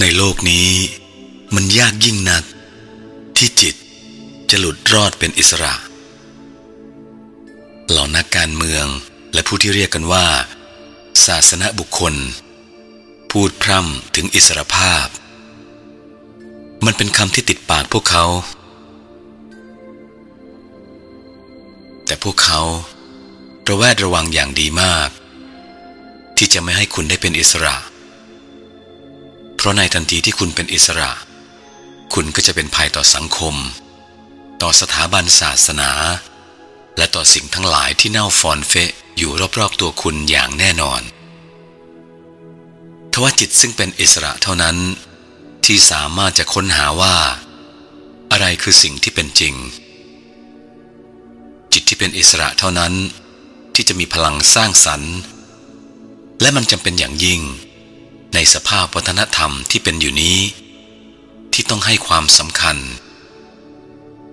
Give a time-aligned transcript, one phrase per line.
[0.00, 0.70] ในโลกนี้
[1.54, 2.44] มันยากยิ่งนัก
[3.36, 3.74] ที่จิต
[4.50, 5.74] จะหลุดรอดเป็นอิสระ
[7.88, 8.86] เหล่านักการเมือง
[9.32, 10.26] และผู้ที่เรียกกันว่า
[11.26, 12.14] ศาสนบุคคล
[13.30, 15.06] พูดพร่ำถึงอิสรภาพ
[16.84, 18.24] มันเป็นคำที่ติดปากพวกเขา
[22.06, 22.60] แต่พวกเขา
[23.68, 25.08] ระแวดระวังอย่างดีมาก
[26.36, 31.10] ที่จะไม่ให้คุณได้เป็นอิสระเพราะในทันทีที่คุณเป็นอิสระ
[32.14, 33.54] คุณก็จะเป็นภัยต่อสังคม
[34.62, 35.90] ต่อสถาบันศาสนา
[36.96, 41.02] และต่อสิ่งทั้งหลายที่เน่าฟอนเฟะอยู่รอบๆตัวคุณอย่างแน่นอน
[43.12, 44.76] ทว่าจิตซึ่งเป็นอิสระเท่านั้น
[45.66, 47.16] ที่สามารถจะค้นหาว่า
[48.30, 49.54] อะไรคือสิ่งที่เป็นจริง
[51.72, 52.92] จิตที่เป็นอิสระเท่านั้น
[53.74, 55.14] ที่จะมีพลังสร้างสรรค์
[56.40, 57.40] และมันจำเป็นอย่างยิ่ง
[58.34, 60.38] ในสภาพวัฒนธรรมที่เป็นอยู่นี้
[61.52, 62.76] ที่ต้องให้ความสำคัญ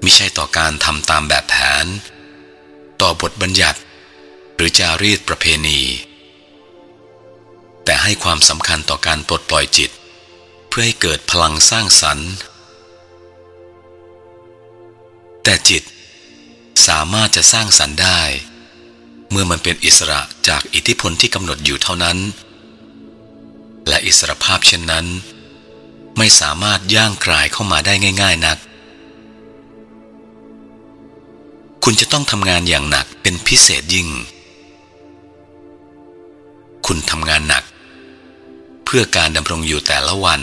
[0.04, 1.86] มิใช่ต่อการทำตามแบบแผน
[3.02, 3.80] ต่อบทบัญญัติ
[4.56, 5.82] หรือจารีตประเพณี
[7.86, 9.92] แต่ให้ความสำคัญต่อการปลดปล่อยจิต
[10.68, 12.30] เพื่อให้เกิดพลังสร้างสรรค์
[15.44, 15.84] แต่จิต
[16.88, 18.22] สามารถจะสร้างสรรค์ได้
[19.32, 22.18] เมื่อมันเป็นอิสระจากอิทธิพลที่กำหนดอยู่เท่านั้น
[23.88, 25.06] และอิสรภาพเช่นนั้น
[26.18, 28.58] ไม่สามารถย่างกลายเข้ามาได้ง่าย ๆนัก
[31.84, 34.10] คุณจะต้องทำงานอย่างหนักเป็นพิเศษยิ่ง
[36.86, 37.64] คุณทำงานหนัก
[38.86, 40.42] เพื่อการดำรงอยู่แต่ละวัน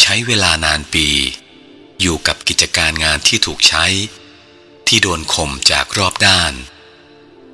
[0.00, 1.06] ใช้เวลานานปี
[2.00, 3.86] อยู่กับกิจการงานที่ถูกใช้
[4.86, 6.52] ที่โดนข่มจากรอบด้าน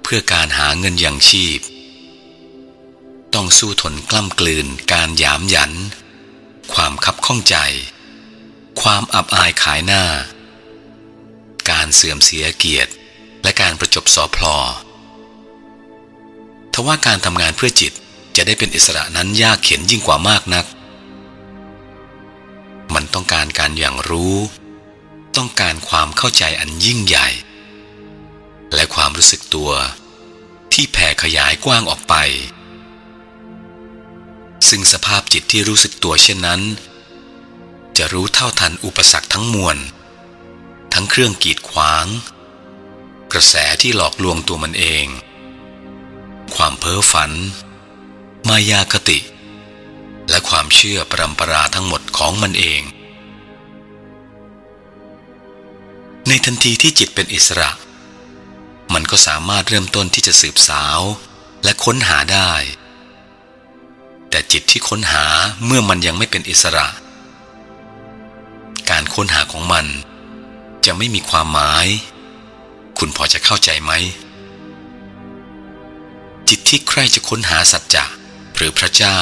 [0.03, 1.61] เพื่อการหาเงินอย่างชีพ
[3.35, 5.73] ต้องสู้ทนกล้ำกลืนการหยามหยัน
[6.73, 7.57] ความคับข้องใจ
[8.81, 10.05] ความอับอายขายหน้า
[11.71, 12.93] การเสื่อมเสียเกียรติ
[13.43, 14.57] และการประจบสอพลอ
[16.73, 17.93] ทว่าการทำงานเพื่อจิต
[18.37, 20.67] จะได้เป็นอิสระนั้นยากเข็นยิ่งกว่ามากนัก
[22.95, 24.37] มันต้องการการอย่างรู้
[25.37, 27.29] ต้องการความเข้าใจอันยิ่งใหญ่
[28.75, 29.71] และความรู้สึกตัว
[30.73, 32.15] ที่แผ่ขยายกว้างออกไป
[34.69, 36.63] ซึ่งสภาพจิตที่รู้สึกตัวเช่นนั้น
[37.97, 39.77] จะรู้เท่าทันอุปสรรคทั้งมวล
[40.93, 42.07] ทั้งเครื่องกีดขวาง
[43.33, 45.07] กระแสที่หลอกลวงตัวมันเอง
[46.55, 47.33] ความเพ้อฝัน
[48.49, 49.19] มายาคติ
[50.29, 52.83] และความเชื่อปรำปราทั้งหมดของมันเอง
[56.29, 57.71] ในทันทีที่จิตเป็นอิสระ
[58.95, 61.01] มันก็สามารถเริ่มต้นที่จะสืบสาว
[61.65, 62.53] และค้นหาได้
[64.31, 65.25] แต่จิตที่ค้นหา
[65.67, 66.87] เมื่อมันยังไม่เป็นอิสระ
[68.91, 69.87] การค้นหาของมัน
[70.87, 71.87] จะไม่มีความหมาย
[72.99, 73.93] คุณพอจะเข้าใจไหม
[76.49, 78.05] จิตที่ใครจะค้นหาสัจจะ
[78.55, 79.21] หรือพระเจ้า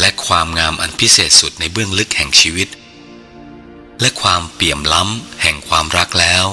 [0.00, 2.68] และความงามอันพิเศษสุดในเบื้องลึกแห่งชีวิต
[4.00, 6.46] และความเปี่ยมล้ำแห่งความรักแล้ว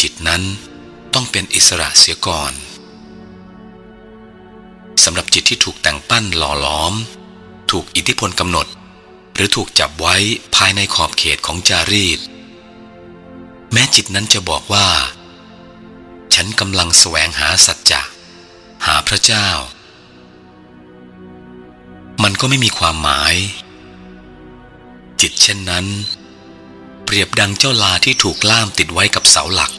[0.00, 0.42] จิตนั้น
[1.14, 2.52] ต้องเป็นอิสระเสียก่อน
[5.08, 6.94] สำหรับจิตที่ถูกแต่งปั้นหล่อหลอม
[7.70, 8.66] ถูกอิทธิพลกำหนด
[9.34, 10.16] หรือถูกจับไว้
[10.56, 12.20] ภายในขอบเขตของจารีต
[13.72, 14.88] แม้จิตนั้นจะบอกว่า
[16.34, 18.02] ฉันกำลังแสวงหาสัจจะ
[18.86, 19.48] หาพระเจ้า
[22.22, 23.34] มันก็ไม่มีความหมาย
[25.20, 25.86] จิตเช่นนั้น
[27.04, 29.72] เปรียบดังเจ้าลาที่ถูกล่ามติดไว้กับเสาหลัก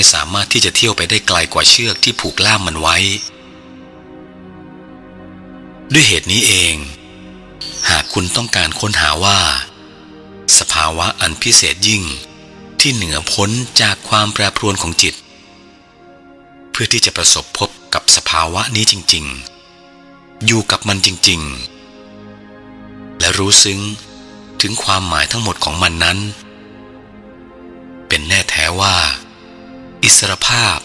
[0.00, 2.96] ไม่สามารถที่จะเที่ยวไปได้ไกลกว่าเชือกที่ผูกล่ามมันไว้
[5.92, 6.74] ด้วยเหตุนี้เอง
[7.88, 9.38] หากคุณต้องการค้นหาว่า
[10.58, 12.02] สภาวะอันพิเศษยิ่ง
[12.80, 15.14] ที่เหนือพ้นจากความแปรปรวนของจิต
[16.70, 19.24] เพื่อที่จะประสบพบกับสภาวะนี้จริง
[19.84, 21.40] ๆ อยู่กับมันจริง
[22.30, 23.80] ๆ และรู้ซึ้ง
[24.60, 26.18] ถึงความหมายทั้งหมดของมันนั้น
[28.08, 28.96] เป็นแน่แท้ว่า
[30.04, 30.78] อิสรภาพ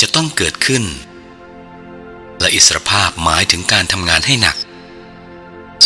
[0.00, 0.84] จะต้องเกิดขึ้น
[2.40, 4.56] และอิสรภาพหมายถึงการทำงานให้หนัก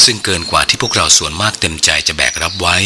[0.04, 2.76] ซึ่งเกินกว่าที่พวกเราส่วนมากเต็มใจจะแบกรับไว้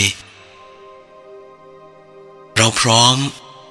[2.56, 3.16] เราพร้อม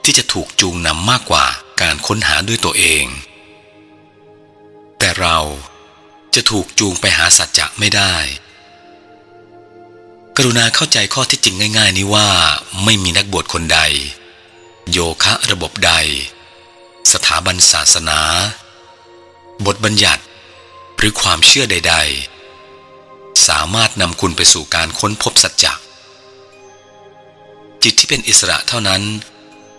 [0.03, 1.45] ที่จะถูกจูงนำมากกว่า
[1.81, 3.05] การค้นหาด้วยตัวเอง
[4.99, 5.37] แต่เรา
[6.35, 8.15] จะถูกจูงไปหาสัจจะไม่ได้
[10.37, 12.29] กรุณาเข้าใจข้อที่จริงง่าย ๆ นี้ว่า
[12.83, 13.79] ไม่มีนักบวชคนใด
[14.89, 15.93] โยคะระบบใด
[17.11, 18.21] สถาบันศาสนา
[19.65, 20.23] บทบัญญัติ
[20.97, 21.95] หรือความเชื่อใด
[22.71, 25.73] ๆ สามารถนำคุณไปสู่การค้นพบสัจจะ
[27.83, 29.03] จิตที่เป็นอิสระเท่านั้น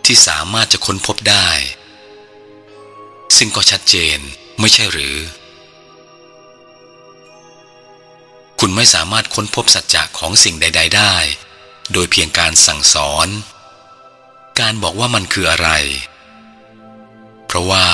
[0.06, 1.49] ที่สามารถจะค้นพบได้
[3.37, 4.19] ซึ่งก็ชัดเจน
[4.60, 5.16] ไม่ใช่หรือ
[8.60, 11.14] คุณไม่สามารถค้นพบสัจจะของสิ่งใด ๆ ได้
[11.93, 13.28] โดยเพียงการสั่งสอน
[14.60, 15.69] การบอกว่ามันคืออะไร
[17.46, 17.87] เพราะว่า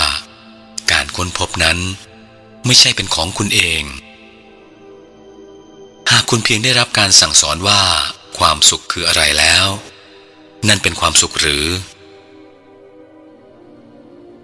[0.93, 1.79] การค้นพบนั้น
[2.67, 3.83] ไม่ใช่เป็นของคุณเอง
[6.11, 7.83] หากคุณเพียงได้รับการสั่งสอนว่า
[8.39, 9.67] ความสุขคืออะไรแล้ว
[10.69, 11.67] นั่นเป็นความสุขหรือ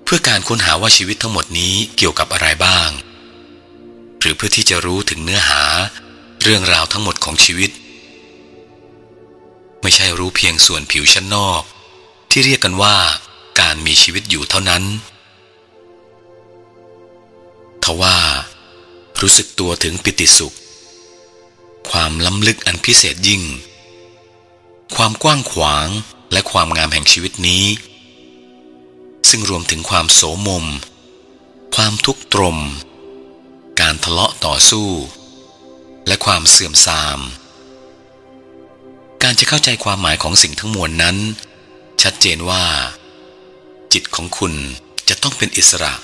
[0.05, 2.89] เพื่อการค้นหาว่าชีวิตทั้งหมดนี้เกี่ยวกับอะไรบ้าง
[4.21, 5.63] หรือเพื่อที่จะรู้ถึงเนื้อหา
[6.43, 7.71] เรื่องราวทั้งหมดของชีวิต
[9.83, 11.63] ไม่ใช่รู้เพียงส่วนผิวชั้นนอก
[12.37, 12.97] ที่เรียกกันว่า
[13.61, 14.85] การมีชีวิตอยู่เท่านั้น
[17.85, 18.17] ทว่า
[19.21, 20.57] รู้สึกตัวถึงปิติสุข
[21.91, 23.43] ความล้ำลึกอันพิเศษยิ่ง
[24.97, 25.89] ความกว้างขวาง
[26.33, 27.65] และความงามแห่งชีวิตนี้
[29.29, 30.65] ซึ่งรวมถึงความโสมม
[31.75, 32.59] ความทุกข์ตรม
[33.81, 34.89] การทะเลาะต่อสู้
[36.07, 37.19] และความเสื่อมทราม
[39.23, 41.19] การจะเข้าใจความหมายของสิ่งทั้งมวลนั้น
[42.03, 42.65] ชัดเจนว่า
[43.93, 44.53] จิตของคุณ
[45.09, 45.95] จะต้องเป็นอิสระ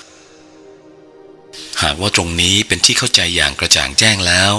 [1.81, 4.53] หากว่าตรงนี้เป็นที่เข้าใจอย่างกระจ่างแจ้งแล้ว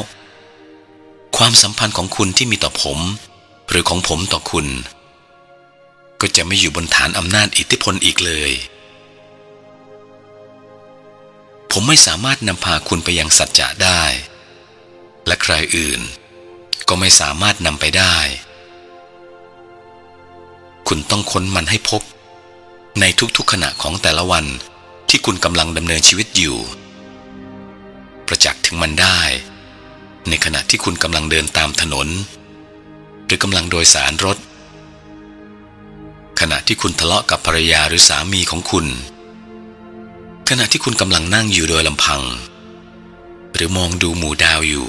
[1.36, 2.98] ความสัมพันธ์ของคุณที่มีต่อผม
[3.68, 4.66] หรือของผมต่อคุณ
[6.20, 8.52] ก็จะไม่อยู่บนฐานอำนาจอิทธิพลอีกเลย
[11.72, 14.02] ผมไม่สามารถนำพาคุณไปยังสัจจะได้
[15.26, 16.00] และใครอื่น
[16.88, 18.16] ก็ไม่สามารถนำไปได้
[20.88, 22.02] คุณต้องค้นมันให้พบ
[23.00, 23.04] ใน
[23.36, 24.46] ทุกๆขณะของแต่ละวัน
[25.08, 26.58] ที่คุณกำลังดำเนินชีวิตอยู่
[28.26, 29.18] ประจักษ์ถึงมันได้
[30.28, 32.08] ในขณะที่คุณกำลังเดินตามถนน
[33.24, 34.38] หรือกำลังโดยสารรถ
[36.40, 38.86] ขณะที่คุณทะเลาะกับภรรยาหรือสามีของคุณ
[40.48, 42.22] ขณะที่คุณกำลังนั่งอยู่โดยลำพัง
[43.54, 44.86] หรือมองดูหมู่ดาวอยู่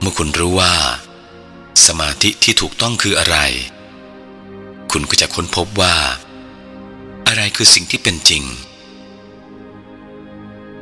[0.00, 0.74] เมื่อคุณรู้ว่า
[1.86, 3.38] สมาธิที่ถูกต้องคืออะไร
[4.90, 5.94] คุณก็จะค้นพบว่า
[7.26, 8.44] อะไรคือสิ่งที่เป็นจริง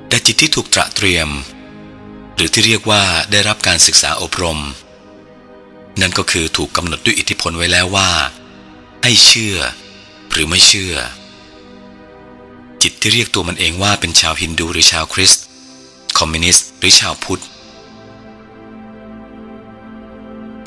[0.09, 1.29] แต่จิตที่ถูกตระเตรียม
[2.35, 4.61] หรือที่เรียกว่าได้รับการศึกษาอบรม
[6.01, 8.11] นั่นก็คือถูกกำหนดด้วยอิทธิพลไว้แล้วว่า
[9.03, 9.57] ให้เชื่อ
[10.31, 10.95] หรือไม่เชื่อ
[12.83, 15.45] จิตที่เรียกตัวมันเองว่าเป็นชาวฮินดูหรือชาวคริสต์
[16.19, 17.43] คอมมิวนิสต์หรือชาวพุทธ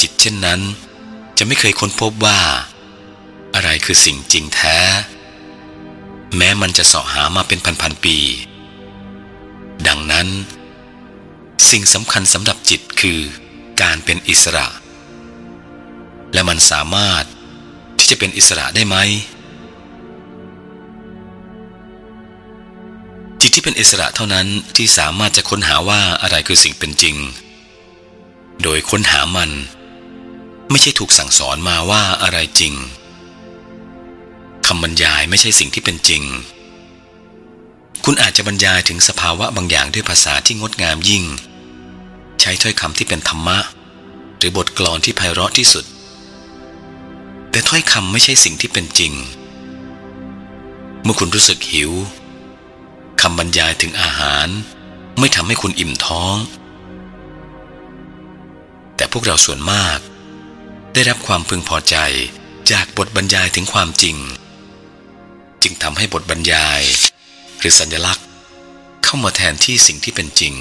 [0.01, 0.61] จิตเช่นนั้น
[1.37, 2.39] จะไม่เคยค้นพบว่า
[3.93, 4.77] คือสิ่งจริงแท้
[6.37, 8.17] แม้มันจะเสาะหามาเป็นพันๆปี
[9.87, 10.27] ดังนั้น
[11.69, 13.19] สิ่งสำคัญสำหรับจิตคือ
[13.81, 14.67] การเป็นอิสระ
[16.33, 17.23] และมันสามารถ
[17.97, 18.95] ที่จะเป็นอิสระได้ไหม
[23.41, 27.15] จิตที่เป็นอิสระเท่านั้นที่สามารถจะค้นหาว่าอะไรคือสิ่งเป็นจริง
[28.63, 29.51] โดยค้นหามัน
[30.69, 36.23] ไม่ใช่ถูกสั่งสอนมาว่าอะไรจริงำบรรยายไม่ใช่สิ่งที่เป็นจริง
[38.05, 41.23] คุณอาจจะบรรยายถึงสภาวะบางอย่างด้วยภาษาที่งดงามยิ่ง
[42.41, 43.57] ใช้ถ้อยคำที่เป็นธรรมะ
[44.37, 45.85] หรือบทกลอนที่ไพเราะที่สุด
[47.51, 49.13] แต่ถ้อยคำไม่ใช่สิ่งที่เป็นจริง
[51.03, 51.91] เมื่อคุณรู้สึกหิว
[53.21, 54.47] คำบรรยายถึงอาหาร
[55.19, 56.35] ไม่ทำให้คุณอิ่มท้อง
[58.95, 59.99] แต่พวกเราส่วนมาก
[60.93, 61.95] ได้รับความพึงพอใจ
[62.71, 64.17] จากบทบรรยายถึงความจริง
[65.63, 66.81] จึงทำให้บทบรรยาย
[67.59, 68.25] หรือสัญลักษณ์
[69.03, 70.53] เข้ามาแทนที่สิ่งที่เป็นจริง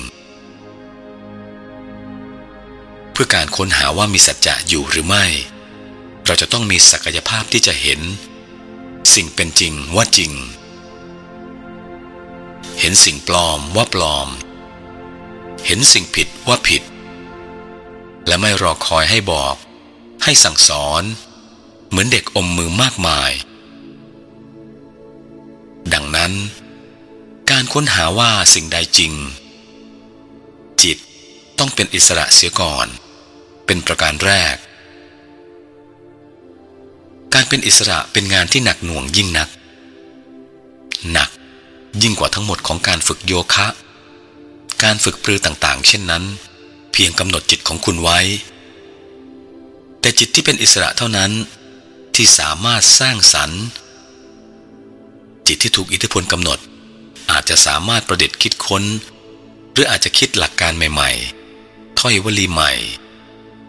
[3.13, 5.25] เพื่อการค้นหาว่ามีสัจจะอยู่หรือไม่
[6.27, 8.01] เราจะต้องมีศักยภาพที่จะเห็น
[9.15, 10.33] สิ่งเป็นจริงว่าจริง
[12.81, 14.29] เห็นสิ่งปลอมว่าปลอม
[15.67, 16.83] เห็นสิ่งผิดว่าผิด
[18.27, 19.55] และไม่รอคอยให้บอก
[20.25, 21.03] ให้สั่งสอน
[21.89, 23.31] เหมือนเด็กอมมือมากมาย
[26.01, 26.35] ดังนั้น
[27.51, 29.13] การค้นหาว่าสิ่งใดจริง
[30.83, 30.99] จิต
[31.59, 32.87] ต้องเป็นอิสระเสียก่อน
[33.67, 34.57] เป็นประการแรก
[37.35, 39.49] การเป็นอิสระเป็นงานที่หนักหน่วงยิ่งนัก
[41.13, 41.31] หนัก
[42.03, 43.67] ยิ่งกว่าทั้งหมดของการฝึกโยคะ
[44.83, 46.25] การฝึกปรือต่างๆ เช่นนั้น
[46.93, 48.21] เพียงกำหนดจิตของคุณไว้
[50.01, 51.31] แต่จิตที่เป็นอิสระเท่านั้น
[52.15, 53.65] ที่สามารถสร้างสรรค์
[55.53, 56.59] จิตที่ถูกอิทธิพลกำหนด
[57.31, 58.85] อาจจะสามารถประดิษฐ์คิดค้น
[59.73, 62.73] หรืออาจจะคิดหลักการใหม่ๆ ถ้อยวลีใหม่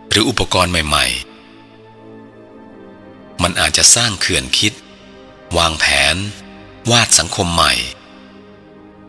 [0.10, 4.74] หรืออุปกรณ์ใหม่ๆ มันอาจจะสร้างเขื่อนคิด
[5.58, 6.16] วางแผน
[6.92, 7.74] วาดสังคมใหม่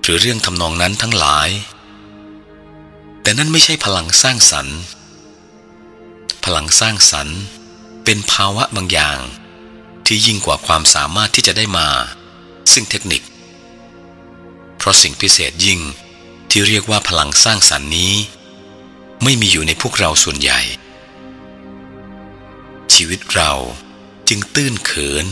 [0.02, 1.49] หรือเรื่องทำนองนั้นทั้งหลาย
[3.23, 4.79] แต่นั่นไม่ใช่พลังสร้างสรรค์
[6.45, 7.38] พลังสร้างสรรค์
[8.05, 9.19] เป็นภาวะบางอย่าง
[10.07, 11.88] ที่ยิ่งกว่าความสามารถที่จะได้มา
[12.73, 13.23] ซึ่งเทคนิค
[14.76, 15.81] เพราะสิ่งพิเศษยิ่ง
[16.50, 18.14] ที่เรียกว่าพลังสร้างสรรค์นี้
[19.23, 20.61] ไม่มีอยู่ในพวกเราส่วนใหญ่
[22.95, 23.52] ชีวิตเรา
[24.29, 25.26] จึงตื้นเขิน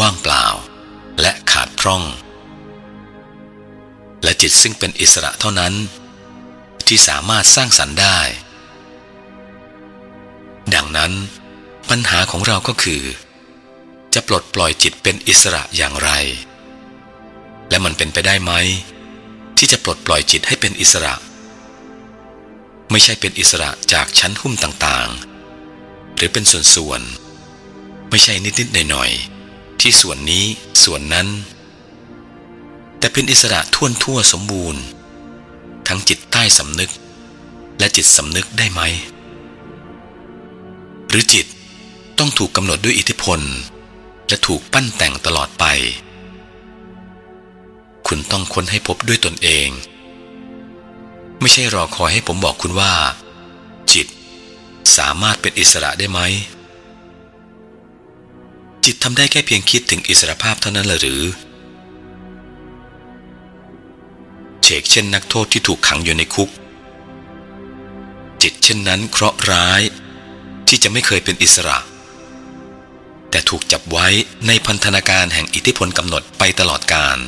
[0.00, 0.46] ว่างเปล่า
[1.20, 2.02] และขาดพร่อง
[4.22, 5.74] และจิตซึ่งเป็นอิสระเท่านั้น
[6.86, 8.18] ที่สามารถสร้างสรรค์ได้
[10.74, 11.12] ดังนั้น
[11.90, 13.02] ปัญหาของเราก็คือ
[14.14, 16.10] จะปลดปล่อยจิตเป็นอิสระอย่างไร
[17.70, 18.52] และมันเป็นไปได้ไหม
[19.58, 21.14] ที่จะปลดปล่อยจิตให้เป็นอิสระ
[22.90, 30.44] ไม่ใช่เป็นอิสระจากชั้นหุ้มต่างๆ หรือเป็นส่วนๆ ไม่ใช่นิดๆหน่อยๆ ที่ส่วนนี้
[30.84, 31.28] ส่วนนั้น
[32.98, 34.82] แต่เป็นอิสระท่วนทั่วสมบูรณ์
[35.88, 36.90] ทั้งจิตใต้สำนึก
[37.78, 38.80] และจิตสำนึกได้ไหม
[41.08, 41.46] หรือจิต
[42.18, 43.40] ต้องถูกกำหนดด้วยอิทธิพล
[44.28, 45.64] และถูกปั้นแต่งตลอดไป
[48.08, 49.68] คุณต้องค้นให้พบด้วยตนเอง
[51.40, 52.92] ไม่ใช่รอคอยให้ผมบอกคุณว่า
[53.92, 54.06] จิต
[54.96, 56.20] สามารถเป็นอิสระได้ไหม
[58.84, 61.22] จิตทำได้แค่เพียงคิดถึงอิสรภาพเท่านั้นหรือ
[64.62, 66.50] เชกเช่นนักโทษที่ถูกขังอยู่ในคุก
[68.42, 69.82] จิตเช่นนั้นเคราะห์ร้าย
[70.68, 71.78] ที่จะไม่เคยเป็นอิสระ
[73.30, 74.08] แต่ถูกจับไว้
[74.46, 77.18] ในพันธนาการแห่งอิทธิพลกำหนดไปตลอดกาล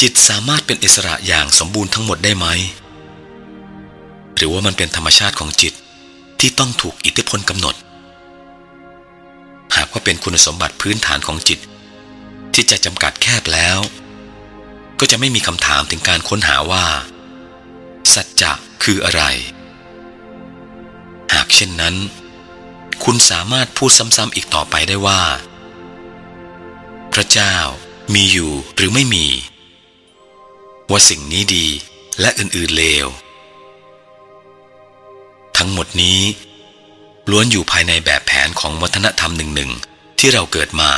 [0.00, 2.46] จิตสามารถเป็นอิสระอย่างสมบูรณ์ทั้งหมดได้ไหม
[4.36, 5.74] หรือว่ามันเป็นธรรมชาติของจิต
[6.40, 7.74] ที่ต้องถูกอิทธิพลกำหนด
[9.76, 11.58] หากว่าเป็นคุณสมบัติพื้นฐานของจิต
[12.54, 13.78] ที่จะจำกัดแคบแล้ว
[14.98, 16.86] ก็จะไม่มีคำถามถึงการค้นหาว่า
[18.14, 19.22] สัจจะคืออะไร
[21.34, 21.96] หากเช่นนั้น
[23.04, 25.22] คุณสามารถพูดซ้ำๆอีกต่อไปได้ว่า
[27.12, 27.56] พระเจ้า
[28.14, 29.26] มีอยู่หรือไม่มี
[30.90, 31.66] ว่าสิ่งนี้ดี
[32.20, 33.06] และอื่นๆเลว
[35.56, 36.20] ทั้งหมดนี้
[37.30, 40.92] ล้วนอยู่ภายในแบบแผนของวัฒนธรรมหนึ่งๆที่เราเกิดมา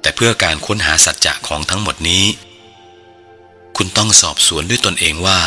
[0.00, 2.24] แต่เพื่อการค้นหาสัจจะของทั้งหมดนี้
[3.76, 5.40] คุณต้องสอบสวนด้วยตนเองว่า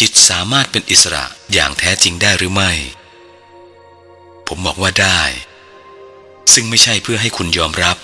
[0.00, 2.72] จิตสามารถเป็นอิสระอย่างแท้จริงได้หรือไม่
[4.46, 5.20] ผมบอกว่าได้
[6.52, 7.96] ซึ่งไม่ใช่เพื่อให้คุณยอมรับ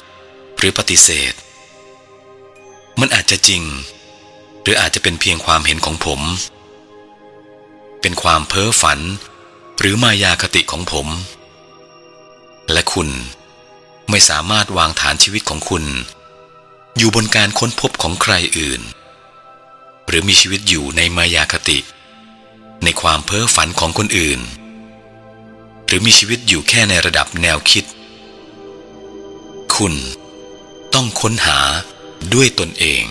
[0.58, 1.32] หรือปฏิเสธ
[3.00, 3.62] มันอาจจะจริง
[4.62, 6.20] หรืออาจจะเป็นเพียงความเห็นของผม
[8.00, 9.00] เป็นความเพ้อฝัน
[9.78, 11.06] หรือมายาคติของผม
[12.72, 13.08] และคุณ
[14.10, 15.84] ไม่สามารถวางฐานชีวิตของคุณ
[16.96, 18.80] อยู่บนการค้นพบของใครอื่น
[20.06, 21.78] หรือมีชีวิตอยู่ในมายาคติ
[22.84, 24.40] ในความเพ้อฝันของคนอื่น
[25.86, 27.84] หรือมีชีวิตอยู่แค่ในระดับแนวคิด
[29.74, 29.94] คุณ
[30.94, 31.58] ต้องค้นหา
[32.34, 33.04] ด้วยตนเอง